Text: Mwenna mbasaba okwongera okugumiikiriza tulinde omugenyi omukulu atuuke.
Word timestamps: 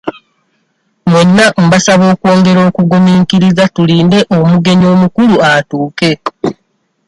Mwenna 1.09 1.45
mbasaba 1.65 2.05
okwongera 2.13 2.59
okugumiikiriza 2.69 3.63
tulinde 3.75 4.19
omugenyi 4.37 4.85
omukulu 4.93 5.35
atuuke. 5.51 6.11